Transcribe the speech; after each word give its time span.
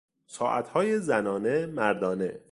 ساعتهای 0.27 0.99
زنانه- 0.99 1.65
مردانه 1.65 2.39